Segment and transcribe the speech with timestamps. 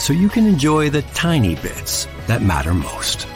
[0.00, 3.28] so you can enjoy the tiny bits that matter most.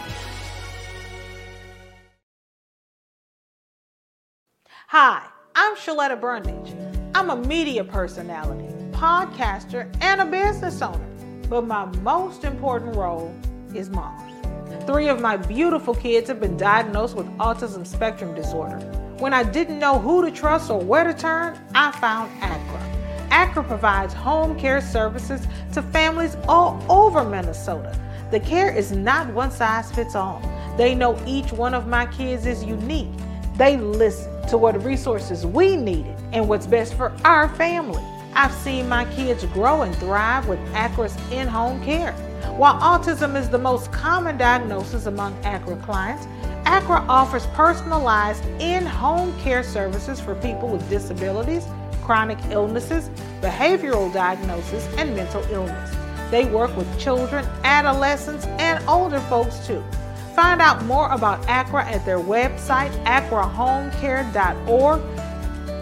[4.89, 6.73] Hi, I'm Sheletta Brundidge.
[7.15, 11.07] I'm a media personality, podcaster, and a business owner.
[11.51, 13.35] But my most important role
[13.75, 14.19] is mom.
[14.87, 18.79] Three of my beautiful kids have been diagnosed with autism spectrum disorder.
[19.19, 23.04] When I didn't know who to trust or where to turn, I found ACRA.
[23.35, 27.99] ACRA provides home care services to families all over Minnesota.
[28.31, 30.41] The care is not one size fits all.
[30.77, 33.11] They know each one of my kids is unique.
[33.57, 38.03] They listen to what resources we needed and what's best for our family.
[38.35, 42.13] I've seen my kids grow and thrive with ACRA's in home care.
[42.57, 46.29] While autism is the most common diagnosis among ACRA clients,
[46.67, 51.65] ACRA offers personalized in home care services for people with disabilities
[52.05, 53.11] chronic illnesses,
[53.41, 55.91] behavioral diagnosis, and mental illness.
[56.31, 59.83] They work with children, adolescents, and older folks too.
[60.35, 65.01] Find out more about ACRA at their website, acrahomecare.org.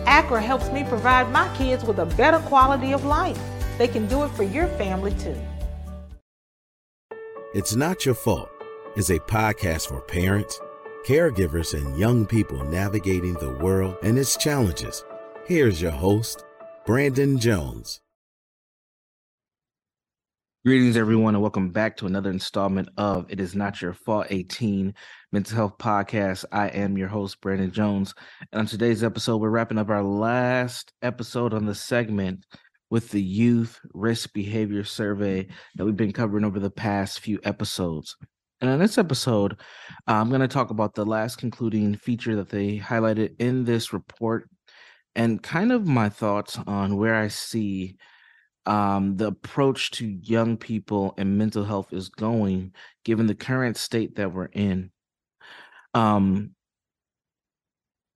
[0.07, 3.41] ACRA helps me provide my kids with a better quality of life.
[3.79, 5.37] They can do it for your family too.
[7.55, 8.51] It's Not Your Fault
[8.97, 10.61] is a podcast for parents,
[11.07, 15.05] caregivers, and young people navigating the world and its challenges
[15.45, 16.45] Here's your host,
[16.87, 18.01] Brandon Jones.
[20.65, 24.95] Greetings, everyone, and welcome back to another installment of It Is Not Your Fault 18
[25.33, 26.45] Mental Health Podcast.
[26.53, 28.15] I am your host, Brandon Jones.
[28.53, 32.47] And on today's episode, we're wrapping up our last episode on the segment
[32.89, 38.17] with the Youth Risk Behavior Survey that we've been covering over the past few episodes.
[38.61, 39.59] And in this episode,
[40.07, 44.49] I'm going to talk about the last concluding feature that they highlighted in this report
[45.15, 47.97] and kind of my thoughts on where I see
[48.67, 52.73] um, the approach to young people and mental health is going,
[53.05, 54.91] given the current state that we're in.
[55.95, 56.55] Um,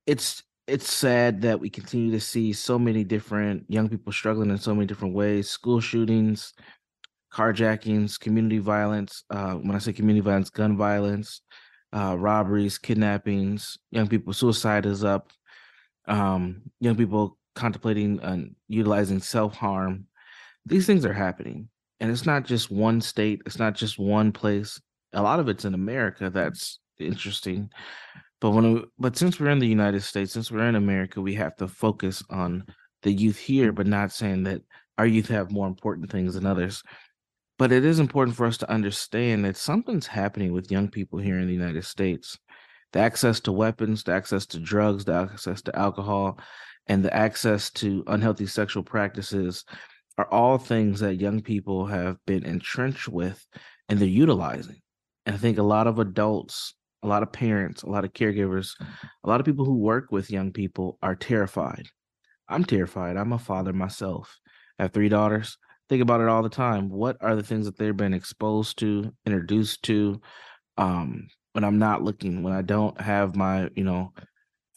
[0.07, 4.59] it's it's sad that we continue to see so many different young people struggling in
[4.59, 6.55] so many different ways: school shootings,
[7.33, 9.25] carjackings, community violence.
[9.31, 11.43] Uh, when I say community violence, gun violence,
[11.93, 13.79] uh, robberies, kidnappings.
[13.91, 15.33] Young people suicide is up
[16.07, 20.07] um, young people contemplating and utilizing self harm.
[20.65, 21.69] These things are happening,
[22.01, 23.43] and it's not just one state.
[23.47, 24.81] It's not just one place.
[25.13, 26.31] A lot of it's in America.
[26.31, 27.71] That's interesting.
[28.41, 31.35] But when, we, but since we're in the United States, since we're in America, we
[31.35, 32.65] have to focus on
[33.03, 34.63] the youth here, but not saying that
[34.99, 36.83] our youth have more important things than others.
[37.59, 41.39] But it is important for us to understand that something's happening with young people here
[41.39, 42.39] in the United States
[42.97, 46.41] the access to weapons, the access to drugs, the access to alcohol,
[46.87, 49.67] and the access to unhealthy sexual practices
[50.17, 53.47] are all things that young people have been entrenched with
[53.91, 54.81] and they're utilizing.
[55.27, 58.71] And I think a lot of adults, a lot of parents, a lot of caregivers,
[59.23, 61.89] a lot of people who work with young people are terrified.
[62.49, 63.19] I'm terrified.
[63.19, 64.39] I'm a father myself.
[64.79, 65.59] I have three daughters.
[65.91, 66.89] Think about it all the time.
[66.89, 70.23] What are the things that they've been exposed to, introduced to,
[70.79, 74.13] um, when I'm not looking, when I don't have my, you know,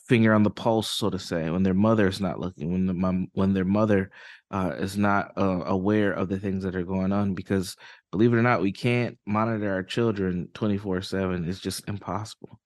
[0.07, 2.93] finger on the pulse, so to say, when their mother is not looking, when the,
[2.93, 4.11] my, when their mother
[4.49, 7.75] uh, is not uh, aware of the things that are going on, because
[8.13, 11.49] believe it or not, we can't monitor our children 24 seven.
[11.49, 12.61] It's just impossible.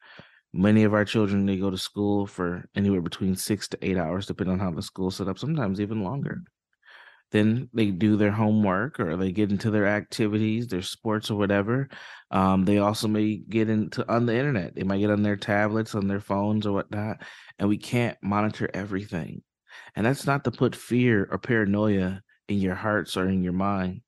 [0.54, 4.28] Many of our children, they go to school for anywhere between six to eight hours,
[4.28, 6.44] depending on how the school set up, sometimes even longer
[7.34, 11.90] then they do their homework or they get into their activities, their sports or whatever.
[12.30, 14.76] Um, they also may get into on the internet.
[14.76, 17.24] They might get on their tablets, on their phones or whatnot,
[17.58, 19.42] and we can't monitor everything.
[19.96, 24.02] And that's not to put fear or paranoia in your hearts or in your mind,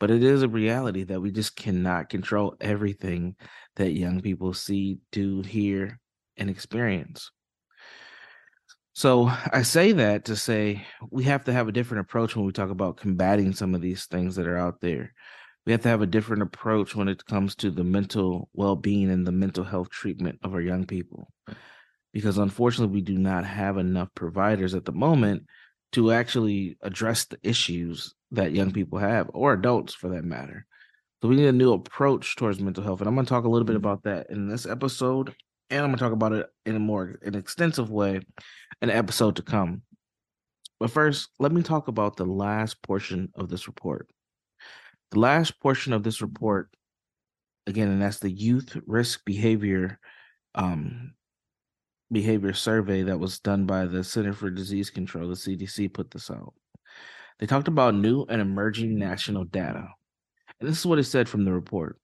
[0.00, 3.36] but it is a reality that we just cannot control everything
[3.76, 6.00] that young people see, do, hear,
[6.36, 7.30] and experience.
[8.94, 12.52] So I say that to say we have to have a different approach when we
[12.52, 15.12] talk about combating some of these things that are out there.
[15.66, 19.10] We have to have a different approach when it comes to the mental well being
[19.10, 21.28] and the mental health treatment of our young people.
[22.12, 25.46] Because unfortunately, we do not have enough providers at the moment
[25.92, 30.66] to actually address the issues that young people have, or adults for that matter.
[31.20, 33.00] So we need a new approach towards mental health.
[33.00, 33.86] And I'm going to talk a little bit mm-hmm.
[33.86, 35.34] about that in this episode
[35.70, 38.24] and I'm gonna talk about it in a more an extensive way in
[38.80, 39.82] an episode to come.
[40.80, 44.08] But first, let me talk about the last portion of this report.
[45.12, 46.68] The last portion of this report,
[47.66, 49.98] again, and that's the youth risk behavior
[50.54, 51.14] um,
[52.12, 56.30] behavior survey that was done by the Center for Disease Control, the CDC put this
[56.30, 56.54] out.
[57.38, 59.88] They talked about new and emerging national data.
[60.60, 61.98] And this is what it said from the report.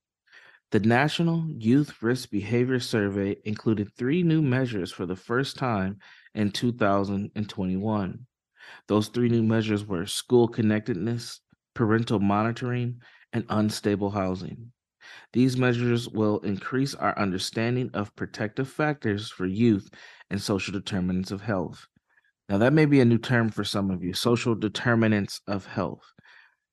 [0.71, 5.99] The National Youth Risk Behavior Survey included three new measures for the first time
[6.37, 8.27] in 2021.
[8.87, 11.41] Those three new measures were school connectedness,
[11.75, 13.01] parental monitoring,
[13.33, 14.71] and unstable housing.
[15.33, 19.91] These measures will increase our understanding of protective factors for youth
[20.31, 21.85] and social determinants of health.
[22.49, 26.13] Now, that may be a new term for some of you social determinants of health.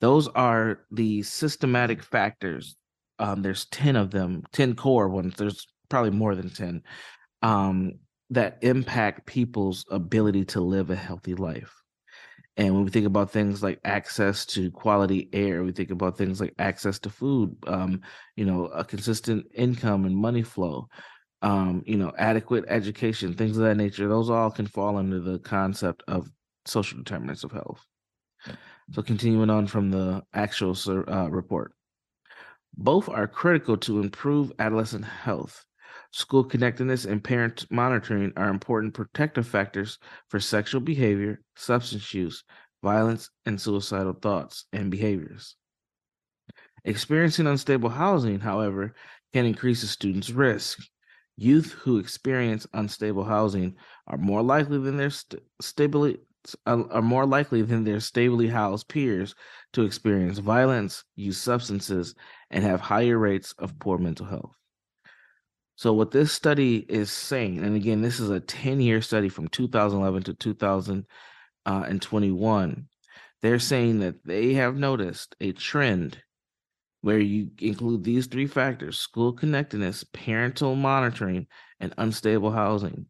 [0.02, 2.76] Those are the systematic factors
[3.20, 6.84] um, there's 10 of them 10 core ones there's probably more than 10
[7.42, 7.94] um,
[8.30, 11.74] that impact people's ability to live a healthy life.
[12.58, 16.42] And when we think about things like access to quality air we think about things
[16.42, 18.02] like access to food um,
[18.36, 20.88] you know a consistent income and money flow
[21.44, 25.38] um, you know adequate education things of that nature those all can fall under the
[25.40, 26.28] concept of
[26.66, 27.86] social determinants of health.
[28.94, 31.74] So continuing on from the actual uh, report
[32.78, 35.66] both are critical to improve adolescent health.
[36.12, 39.98] School connectedness and parent monitoring are important protective factors
[40.30, 42.44] for sexual behavior, substance use,
[42.84, 45.56] violence, and suicidal thoughts and behaviors.
[46.86, 48.94] Experiencing unstable housing, however,
[49.34, 50.80] can increase a student's risk.
[51.36, 53.76] Youth who experience unstable housing
[54.08, 56.20] are more likely than their st- stability
[56.66, 59.36] are more likely than their stably housed peers
[59.74, 62.16] to experience violence, use substances,
[62.50, 64.56] and have higher rates of poor mental health.
[65.76, 69.48] So, what this study is saying, and again, this is a 10 year study from
[69.48, 71.06] 2011 to 2021,
[71.66, 72.76] uh,
[73.42, 76.24] they're saying that they have noticed a trend
[77.02, 81.48] where you include these three factors school connectedness, parental monitoring,
[81.80, 83.08] and unstable housing.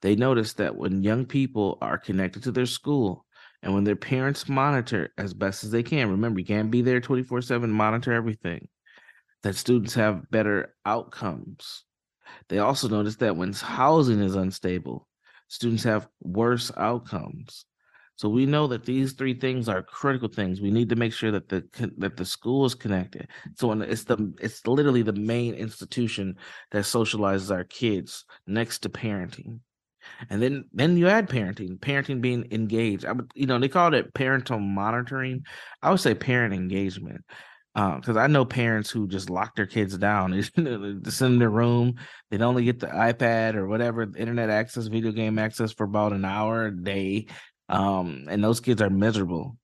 [0.00, 3.24] They notice that when young people are connected to their school,
[3.62, 7.00] and when their parents monitor as best as they can, remember, you can't be there
[7.00, 8.68] 24 7, monitor everything,
[9.42, 11.84] that students have better outcomes.
[12.48, 15.08] They also notice that when housing is unstable,
[15.48, 17.64] students have worse outcomes.
[18.16, 20.60] So we know that these three things are critical things.
[20.60, 21.64] We need to make sure that the
[21.98, 23.28] that the school is connected.
[23.56, 26.36] So it's the it's literally the main institution
[26.72, 29.60] that socializes our kids next to parenting
[30.30, 33.94] and then then you add parenting parenting being engaged i would you know they called
[33.94, 35.42] it parental monitoring
[35.82, 37.22] i would say parent engagement
[37.74, 40.32] because uh, I know parents who just lock their kids down.
[40.56, 41.94] They just in their room.
[42.30, 46.24] They only get the iPad or whatever internet access, video game access for about an
[46.24, 47.26] hour a day,
[47.68, 49.56] um, and those kids are miserable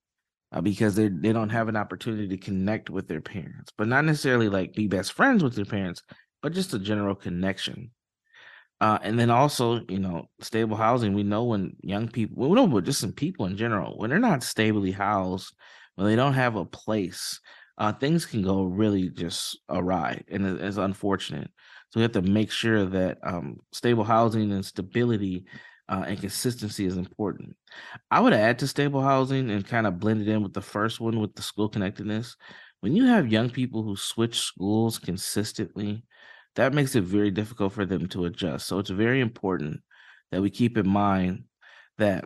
[0.53, 4.05] uh, because they they don't have an opportunity to connect with their parents, but not
[4.05, 6.03] necessarily like be best friends with their parents,
[6.43, 7.91] but just a general connection.
[8.85, 11.15] Uh, and then also, you know, stable housing.
[11.15, 14.19] We know when young people, we know, but just some people in general, when they're
[14.19, 15.55] not stably housed,
[15.95, 17.41] when they don't have a place,
[17.79, 21.51] uh, things can go really just awry, and it's unfortunate.
[21.89, 25.47] So we have to make sure that um, stable housing and stability
[25.89, 27.57] uh, and consistency is important.
[28.11, 31.01] I would add to stable housing and kind of blend it in with the first
[31.01, 32.37] one with the school connectedness.
[32.81, 36.05] When you have young people who switch schools consistently,
[36.57, 38.67] that makes it very difficult for them to adjust.
[38.67, 39.81] So it's very important
[40.31, 41.45] that we keep in mind
[41.99, 42.25] that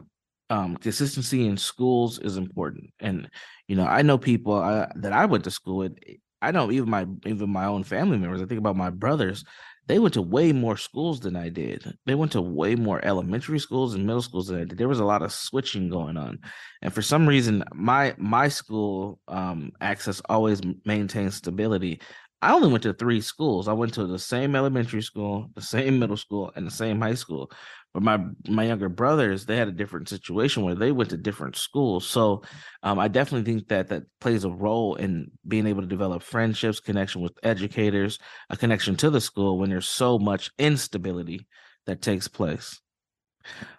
[0.51, 2.91] um, consistency in schools is important.
[3.01, 3.29] And
[3.67, 5.99] you know, I know people uh, that I went to school with.
[6.41, 8.41] I know even my even my own family members.
[8.41, 9.45] I think about my brothers.
[9.87, 11.97] They went to way more schools than I did.
[12.05, 14.77] They went to way more elementary schools and middle schools than I did.
[14.77, 16.39] There was a lot of switching going on,
[16.83, 22.01] and for some reason, my my school um, access always maintained stability.
[22.41, 23.67] I only went to three schools.
[23.67, 27.15] I went to the same elementary school, the same middle school, and the same high
[27.15, 27.51] school.
[27.93, 31.57] But my my younger brothers, they had a different situation where they went to different
[31.57, 32.07] schools.
[32.07, 32.43] So
[32.85, 36.79] um, I definitely think that that plays a role in being able to develop friendships,
[36.81, 38.19] connection with educators,
[38.51, 41.49] a connection to the school when there's so much instability
[41.87, 42.81] that takes place.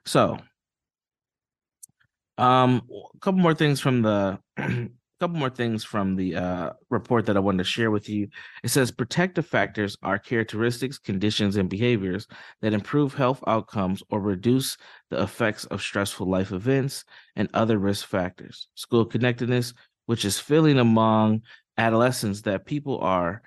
[0.06, 0.38] So
[2.38, 2.84] Um,
[3.16, 4.40] a couple more things from the
[5.20, 8.30] couple more things from the uh, report that I wanted to share with you.
[8.64, 12.26] It says protective factors are characteristics, conditions, and behaviors
[12.62, 14.78] that improve health outcomes or reduce
[15.10, 17.04] the effects of stressful life events
[17.36, 18.70] and other risk factors.
[18.76, 19.74] School connectedness,
[20.06, 21.42] which is feeling among
[21.78, 23.42] adolescents that people are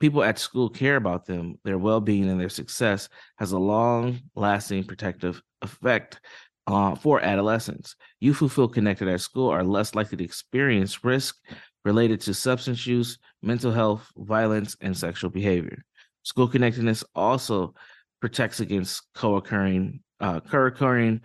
[0.00, 5.40] people at school care about them, their well-being, and their success, has a long-lasting protective
[5.62, 6.20] effect
[6.66, 7.96] uh, for adolescents.
[8.20, 11.36] Youth who feel connected at school are less likely to experience risk
[11.84, 15.84] related to substance use, mental health, violence, and sexual behavior.
[16.22, 17.74] School connectedness also
[18.20, 21.20] protects against co-occurring, uh, co-occurring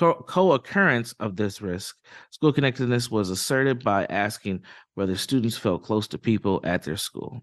[0.00, 1.96] co-occurrence of this risk.
[2.30, 4.62] School connectedness was asserted by asking
[4.94, 7.42] whether students felt close to people at their school.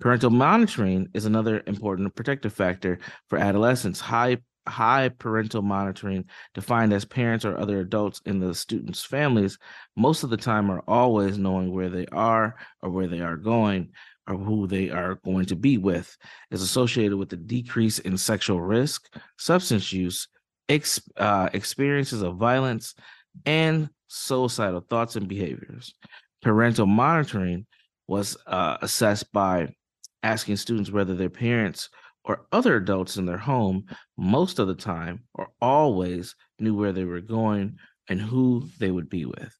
[0.00, 4.00] Parental monitoring is another important protective factor for adolescents.
[4.00, 9.58] High high parental monitoring, defined as parents or other adults in the students' families,
[9.96, 13.90] most of the time are always knowing where they are or where they are going
[14.28, 16.16] or who they are going to be with,
[16.50, 19.08] is associated with a decrease in sexual risk,
[19.38, 20.28] substance use,
[20.68, 22.94] ex, uh, experiences of violence,
[23.46, 25.94] and suicidal thoughts and behaviors.
[26.42, 27.66] Parental monitoring
[28.06, 29.74] was uh, assessed by
[30.22, 31.88] asking students whether their parents
[32.24, 37.04] or other adults in their home most of the time or always knew where they
[37.04, 39.56] were going and who they would be with.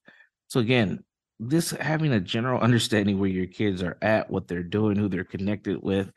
[0.49, 1.05] So again,
[1.41, 5.25] this having a general understanding where your kids are at, what they're doing, who they're
[5.25, 6.11] connected with,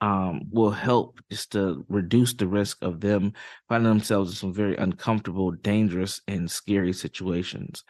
[0.00, 3.32] um, will help just to reduce the risk of them
[3.68, 7.84] finding themselves in some very uncomfortable, dangerous, and scary situations.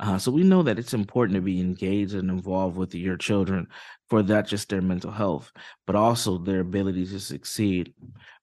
[0.00, 3.66] Uh, so we know that it's important to be engaged and involved with your children
[4.08, 5.50] for not just their mental health,
[5.86, 7.92] but also their ability to succeed.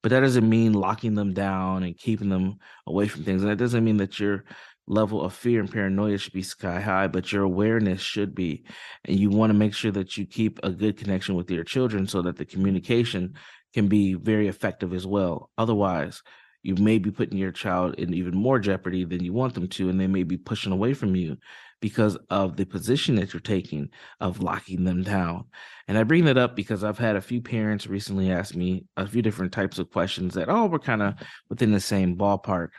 [0.04, 3.42] But that doesn't mean locking them down and keeping them away from things.
[3.42, 4.44] And that doesn't mean that your
[4.88, 8.66] level of fear and paranoia should be sky high, but your awareness should be.
[9.06, 12.06] And you want to make sure that you keep a good connection with your children
[12.08, 13.36] so that the communication
[13.74, 15.50] can be very effective as well.
[15.58, 16.22] Otherwise,
[16.66, 19.88] you may be putting your child in even more jeopardy than you want them to,
[19.88, 21.38] and they may be pushing away from you
[21.80, 23.88] because of the position that you're taking
[24.20, 25.46] of locking them down.
[25.88, 29.06] And I bring that up because I've had a few parents recently ask me a
[29.06, 31.14] few different types of questions that all oh, were kind of
[31.50, 32.70] within the same ballpark.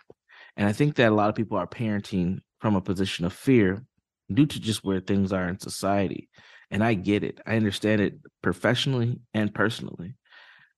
[0.57, 3.85] And I think that a lot of people are parenting from a position of fear
[4.33, 6.29] due to just where things are in society.
[6.73, 7.41] And I get it.
[7.47, 10.15] I understand it professionally and personally.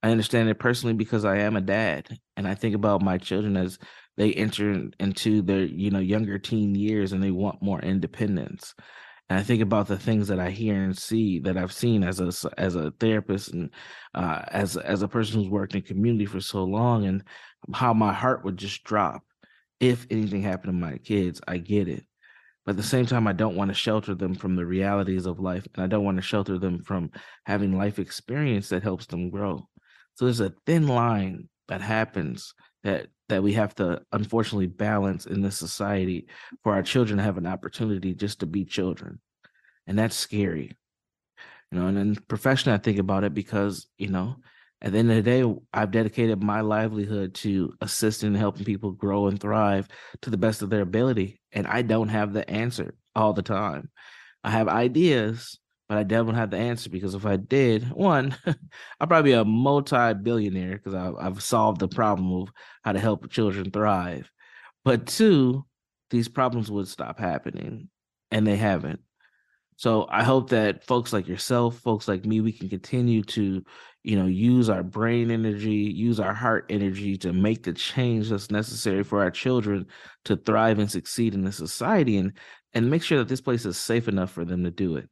[0.02, 3.56] I understand it personally because I am a dad and I think about my children
[3.56, 3.78] as
[4.16, 8.74] they enter into their, you know, younger teen years and they want more independence.
[9.28, 12.20] And I think about the things that I hear and see that I've seen as
[12.20, 13.70] a as a therapist and
[14.14, 17.22] uh, as as a person who's worked in community for so long, and
[17.74, 19.22] how my heart would just drop
[19.80, 21.42] if anything happened to my kids.
[21.46, 22.04] I get it,
[22.64, 25.40] but at the same time, I don't want to shelter them from the realities of
[25.40, 27.10] life, and I don't want to shelter them from
[27.44, 29.68] having life experience that helps them grow.
[30.18, 35.42] So there's a thin line that happens that that we have to unfortunately balance in
[35.42, 36.26] this society
[36.64, 39.20] for our children to have an opportunity just to be children.
[39.86, 40.76] And that's scary.
[41.70, 44.38] You know, and then professionally I think about it because, you know,
[44.82, 48.90] at the end of the day, I've dedicated my livelihood to assisting and helping people
[48.90, 49.86] grow and thrive
[50.22, 51.40] to the best of their ability.
[51.52, 53.88] And I don't have the answer all the time.
[54.42, 59.08] I have ideas, but I don't have the answer because if I did, one, I'd
[59.08, 62.52] probably be a multi-billionaire because I've solved the problem of
[62.84, 64.30] how to help children thrive.
[64.84, 65.64] But two,
[66.10, 67.88] these problems would stop happening,
[68.30, 69.00] and they haven't.
[69.76, 73.64] So I hope that folks like yourself, folks like me, we can continue to,
[74.02, 78.50] you know, use our brain energy, use our heart energy to make the change that's
[78.50, 79.86] necessary for our children
[80.24, 82.32] to thrive and succeed in the society, and
[82.74, 85.08] and make sure that this place is safe enough for them to do it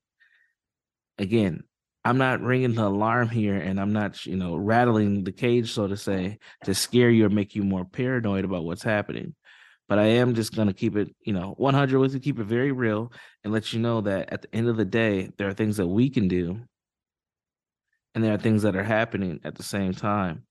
[1.19, 1.65] again,
[2.05, 5.89] I'm not ringing the alarm here and I'm not, you know, rattling the cage, so
[5.89, 9.35] to say, to scare you or make you more paranoid about what's happening.
[9.89, 12.45] But I am just going to keep it, you know, 100 with you, keep it
[12.45, 15.53] very real and let you know that at the end of the day, there are
[15.53, 16.61] things that we can do
[18.15, 20.45] and there are things that are happening at the same time.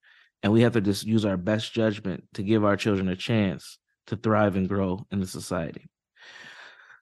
[0.43, 3.77] And we have to just use our best judgment to give our children a chance
[4.07, 5.87] to thrive and grow in the society.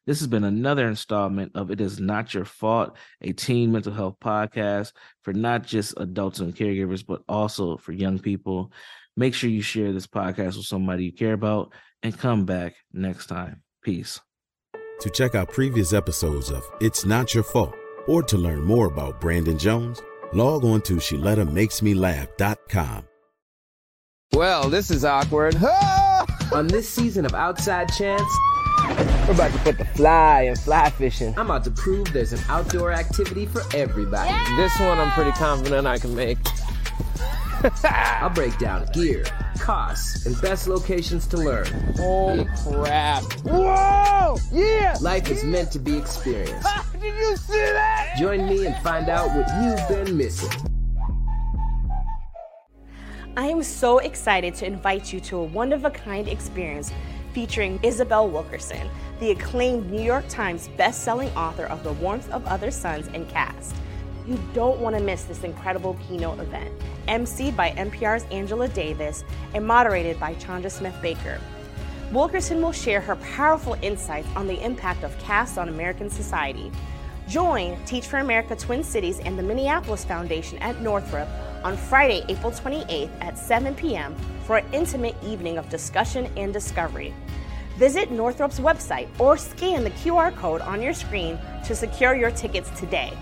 [0.06, 4.16] This has been another installment of It Is Not Your Fault, a teen mental health
[4.22, 8.70] podcast for not just adults and caregivers, but also for young people.
[9.16, 11.72] Make sure you share this podcast with somebody you care about
[12.04, 13.62] and come back next time.
[13.82, 14.20] Peace.
[15.00, 17.75] To check out previous episodes of It's Not Your Fault
[18.06, 20.00] or to learn more about Brandon Jones,
[20.32, 23.04] log on to ShelettaMakesMeLaugh.com.
[24.32, 25.56] Well, this is awkward.
[26.52, 28.22] On this season of Outside Chance,
[29.26, 31.34] we're about to put the fly in fly fishing.
[31.38, 34.30] I'm about to prove there's an outdoor activity for everybody.
[34.30, 34.56] Yeah!
[34.56, 36.38] This one I'm pretty confident I can make.
[37.84, 39.25] I'll break down gear,
[39.58, 41.66] costs, and best locations to learn.
[41.96, 43.22] Holy crap.
[43.44, 44.36] Whoa!
[44.52, 44.96] Yeah!
[45.00, 46.68] Life is meant to be experienced.
[47.00, 48.16] Did you see that?
[48.18, 50.50] Join me and find out what you've been missing.
[53.36, 56.92] I am so excited to invite you to a one of a kind experience
[57.32, 58.88] featuring Isabel Wilkerson,
[59.20, 63.76] the acclaimed New York Times best-selling author of The Warmth of Other Suns and Caste.
[64.26, 66.73] You don't want to miss this incredible keynote event,
[67.06, 69.23] emceed by MPR's Angela Davis
[69.54, 71.40] and moderated by Chanda Smith Baker.
[72.11, 76.73] Wilkerson will share her powerful insights on the impact of caste on American society.
[77.28, 81.28] Join Teach for America Twin Cities and the Minneapolis Foundation at Northrop
[81.62, 84.16] on Friday, April 28th at 7 p.m.
[84.45, 87.14] for an intimate evening of discussion and discovery.
[87.76, 92.71] Visit Northrop's website or scan the QR code on your screen to secure your tickets
[92.78, 93.12] today.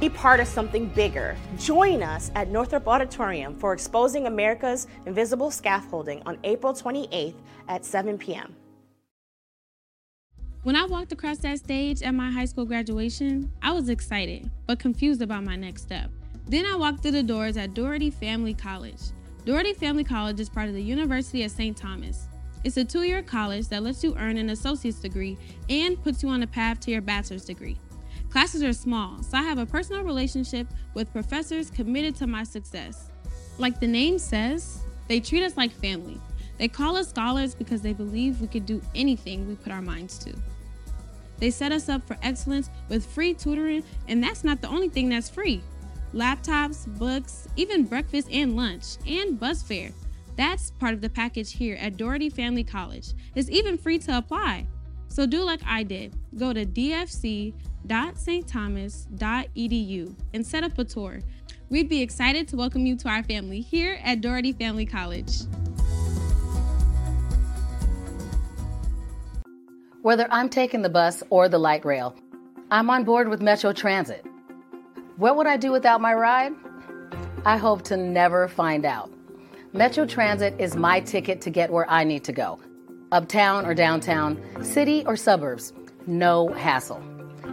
[0.00, 1.36] Be part of something bigger.
[1.58, 7.34] Join us at Northrop Auditorium for Exposing America's Invisible Scaffolding on April 28th
[7.66, 8.54] at 7 p.m.
[10.62, 14.78] When I walked across that stage at my high school graduation, I was excited, but
[14.78, 16.10] confused about my next step.
[16.46, 19.00] Then I walked through the doors at Dougherty Family College.
[19.44, 21.76] Dougherty Family College is part of the University of St.
[21.76, 22.28] Thomas.
[22.62, 25.36] It's a two year college that lets you earn an associate's degree
[25.68, 27.78] and puts you on a path to your bachelor's degree.
[28.30, 33.10] Classes are small, so I have a personal relationship with professors committed to my success.
[33.56, 36.20] Like the name says, they treat us like family.
[36.58, 40.18] They call us scholars because they believe we could do anything we put our minds
[40.18, 40.34] to.
[41.38, 45.08] They set us up for excellence with free tutoring, and that's not the only thing
[45.08, 45.62] that's free
[46.14, 49.90] laptops, books, even breakfast and lunch, and bus fare.
[50.36, 53.08] That's part of the package here at Dougherty Family College.
[53.34, 54.66] It's even free to apply.
[55.08, 56.14] So do like I did.
[56.36, 56.64] Go to
[57.86, 61.20] dfc.stthomas.edu and set up a tour.
[61.70, 65.32] We'd be excited to welcome you to our family here at Dougherty Family College.
[70.02, 72.14] Whether I'm taking the bus or the light rail,
[72.70, 74.24] I'm on board with Metro Transit.
[75.16, 76.52] What would I do without my ride?
[77.44, 79.10] I hope to never find out.
[79.72, 82.60] Metro Transit is my ticket to get where I need to go
[83.12, 85.72] uptown or downtown, city or suburbs.
[86.06, 87.02] No hassle.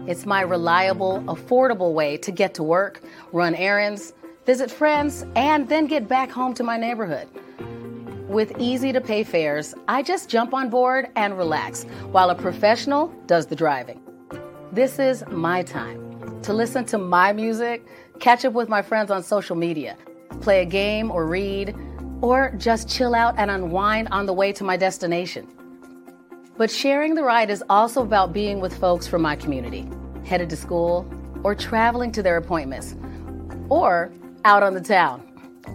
[0.07, 4.13] It's my reliable, affordable way to get to work, run errands,
[4.45, 7.27] visit friends, and then get back home to my neighborhood.
[8.27, 13.07] With easy to pay fares, I just jump on board and relax while a professional
[13.25, 13.99] does the driving.
[14.71, 17.83] This is my time to listen to my music,
[18.19, 19.97] catch up with my friends on social media,
[20.39, 21.75] play a game or read,
[22.21, 25.47] or just chill out and unwind on the way to my destination.
[26.57, 29.87] But sharing the ride is also about being with folks from my community,
[30.25, 31.05] headed to school,
[31.43, 32.95] or traveling to their appointments,
[33.69, 34.11] or
[34.45, 35.21] out on the town.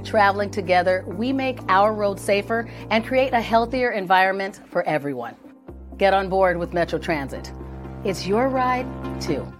[0.05, 5.37] Traveling together, we make our road safer and create a healthier environment for everyone.
[5.99, 7.53] Get on board with Metro Transit.
[8.05, 8.87] It's your ride,
[9.21, 9.53] too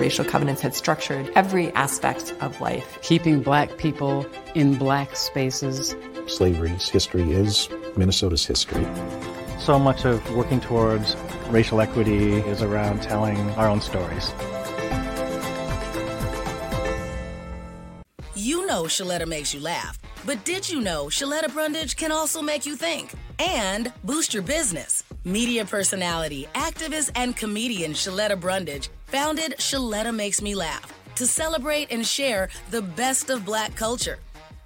[0.00, 2.98] racial covenants had structured every aspect of life.
[3.02, 5.94] Keeping black people in black spaces.
[6.26, 8.86] Slavery's history is Minnesota's history.
[9.60, 11.16] So much of working towards
[11.50, 14.32] racial equity is around telling our own stories.
[18.34, 22.64] You know Sheletta makes you laugh, but did you know Sheletta Brundidge can also make
[22.64, 25.04] you think and boost your business?
[25.24, 32.06] Media personality, activist, and comedian Sheletta Brundidge founded Sheletta Makes Me Laugh to celebrate and
[32.06, 34.20] share the best of black culture.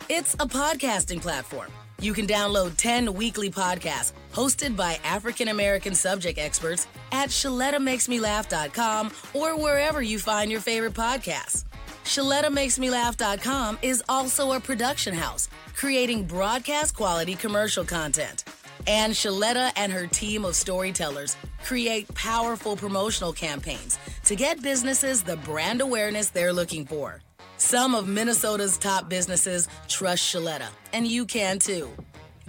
[0.09, 1.72] It's a podcasting platform.
[2.00, 9.56] You can download 10 weekly podcasts hosted by African American subject experts at ShelettaMakesMeLaugh.com or
[9.56, 11.64] wherever you find your favorite podcasts.
[12.04, 18.44] ShelettaMakesMeLaugh.com is also a production house creating broadcast quality commercial content.
[18.86, 25.36] And Sheletta and her team of storytellers create powerful promotional campaigns to get businesses the
[25.38, 27.22] brand awareness they're looking for.
[27.56, 31.90] Some of Minnesota's top businesses trust Sheletta, and you can too.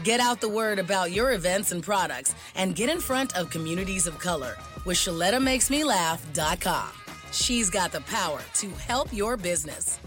[0.03, 4.07] Get out the word about your events and products and get in front of communities
[4.07, 6.89] of color with ShelettaMakesMeLaugh.com.
[7.31, 9.99] She's got the power to help your business.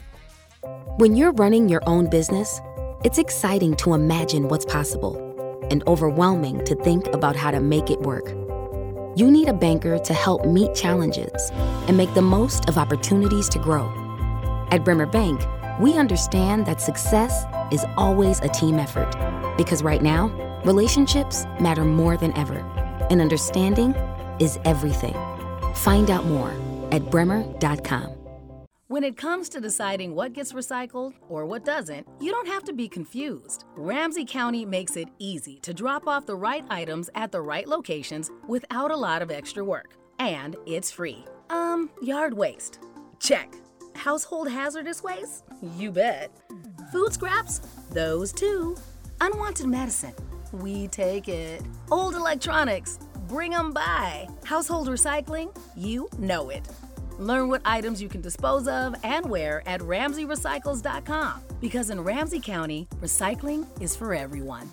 [0.99, 2.61] When you're running your own business,
[3.05, 5.25] it's exciting to imagine what's possible
[5.71, 8.29] and overwhelming to think about how to make it work.
[9.17, 11.51] You need a banker to help meet challenges
[11.87, 13.87] and make the most of opportunities to grow.
[14.71, 15.41] At Bremer Bank,
[15.81, 19.11] we understand that success is always a team effort
[19.57, 20.29] because right now,
[20.65, 22.59] relationships matter more than ever,
[23.11, 23.95] and understanding
[24.41, 25.15] is everything.
[25.75, 26.53] Find out more
[26.93, 28.15] at bremer.com.
[28.89, 32.73] When it comes to deciding what gets recycled or what doesn't, you don't have to
[32.73, 33.67] be confused.
[33.77, 38.31] Ramsey County makes it easy to drop off the right items at the right locations
[38.47, 39.95] without a lot of extra work.
[40.19, 41.27] And it's free.
[41.51, 42.79] Um, yard waste.
[43.21, 43.53] Check.
[43.99, 45.43] Household hazardous waste?
[45.77, 46.31] You bet.
[46.93, 47.59] Food scraps?
[47.91, 48.77] Those too.
[49.21, 50.15] Unwanted medicine?
[50.53, 51.63] We take it.
[51.91, 53.01] Old electronics?
[53.27, 54.29] Bring 'em by.
[54.45, 55.55] Household recycling?
[55.77, 56.63] You know it.
[57.19, 61.43] Learn what items you can dispose of and where at RamseyRecycles.com.
[61.61, 64.71] Because in Ramsey County, recycling is for everyone.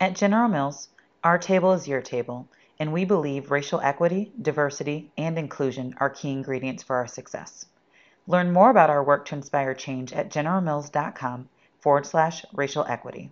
[0.00, 0.88] At General Mills,
[1.22, 2.48] our table is your table,
[2.80, 7.66] and we believe racial equity, diversity, and inclusion are key ingredients for our success.
[8.28, 11.48] Learn more about our work to inspire change at generalmills.com
[11.80, 13.30] forward slash racial equity.